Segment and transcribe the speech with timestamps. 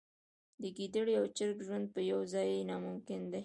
[0.61, 3.39] د ګیدړې او چرګ ژوند په یوه ځای ناممکن دی.